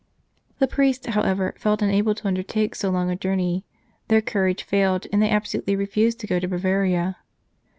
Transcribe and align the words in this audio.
The 0.57 0.65
priests, 0.67 1.05
however, 1.05 1.53
felt 1.59 1.83
unable 1.83 2.15
to 2.15 2.27
undertake 2.27 2.73
so 2.73 2.89
long 2.89 3.11
a 3.11 3.15
journey; 3.15 3.65
their 4.07 4.19
courage 4.19 4.63
failed, 4.63 5.05
and 5.13 5.21
they 5.21 5.29
absolutely 5.29 5.75
refused 5.75 6.19
to 6.21 6.27
go 6.27 6.39
to 6.39 6.47
Bavaria. 6.47 7.17